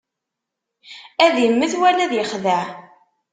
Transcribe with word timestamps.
Ad 1.25 1.35
immet, 1.47 1.73
wala 1.79 2.01
ad 2.05 2.13
ixdeɛ. 2.21 2.63